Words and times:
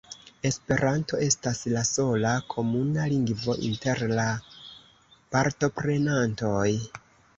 Esperanto 0.49 1.17
estas 1.25 1.59
la 1.73 1.83
sola 1.89 2.31
komuna 2.55 3.05
lingvo 3.13 3.57
inter 3.69 4.03
la 4.15 4.27
partoprenantoj. 5.37 6.69